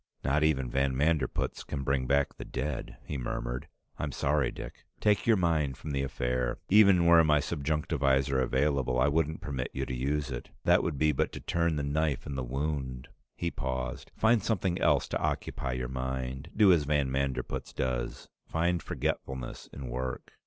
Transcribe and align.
"Not 0.23 0.43
even 0.43 0.67
van 0.71 0.95
Manderpootz 0.97 1.63
can 1.63 1.83
bring 1.83 2.07
back 2.07 2.33
the 2.37 2.43
dead," 2.43 2.97
he 3.05 3.19
murmured. 3.19 3.67
"I'm 3.99 4.11
sorry, 4.11 4.49
Dick. 4.49 4.83
Take 4.99 5.27
your 5.27 5.37
mind 5.37 5.77
from 5.77 5.91
the 5.91 6.01
affair. 6.01 6.57
Even 6.69 7.05
were 7.05 7.23
my 7.23 7.39
subjunctivisor 7.39 8.41
available, 8.41 8.99
I 8.99 9.07
wouldn't 9.07 9.41
permit 9.41 9.69
you 9.73 9.85
to 9.85 9.93
use 9.95 10.31
it. 10.31 10.49
That 10.63 10.81
would 10.81 10.97
be 10.97 11.11
but 11.11 11.31
to 11.33 11.39
turn 11.39 11.75
the 11.75 11.83
knife 11.83 12.25
in 12.25 12.33
the 12.33 12.43
wound." 12.43 13.09
He 13.37 13.51
paused. 13.51 14.09
"Find 14.15 14.41
something 14.41 14.79
else 14.81 15.07
to 15.09 15.19
occupy 15.21 15.73
your 15.73 15.87
mind. 15.87 16.49
Do 16.57 16.73
as 16.73 16.85
van 16.85 17.11
Manderpootz 17.11 17.71
does. 17.71 18.27
Find 18.47 18.81
forgetfulness 18.81 19.69
in 19.71 19.87
work." 19.87 20.31